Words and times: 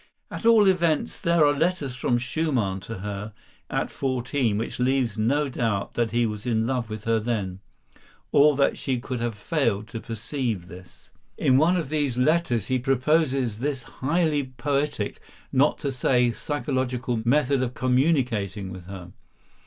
At 0.31 0.47
all 0.47 0.67
events, 0.67 1.21
there 1.21 1.45
are 1.45 1.53
letters 1.53 1.93
from 1.95 2.17
Schumann 2.17 2.79
to 2.79 2.97
her, 3.01 3.33
at 3.69 3.91
fourteen, 3.91 4.57
which 4.57 4.79
leave 4.79 5.15
no 5.15 5.47
doubt 5.47 5.93
that 5.93 6.09
he 6.09 6.25
was 6.25 6.47
in 6.47 6.65
love 6.65 6.89
with 6.89 7.03
her 7.03 7.19
then, 7.19 7.59
or 8.31 8.55
that 8.55 8.79
she 8.79 8.99
could 8.99 9.19
have 9.21 9.35
failed 9.37 9.87
to 9.89 9.99
perceive 9.99 10.65
this. 10.67 11.11
In 11.37 11.59
one 11.59 11.77
of 11.77 11.89
these 11.89 12.17
letters 12.17 12.65
he 12.65 12.79
proposes 12.79 13.59
this 13.59 13.83
highly 13.83 14.45
poetic, 14.57 15.19
not 15.53 15.77
to 15.77 15.91
say 15.91 16.31
psychological, 16.31 17.21
method 17.23 17.61
of 17.61 17.75
communicating 17.75 18.71
with 18.71 18.85
her. 18.87 19.11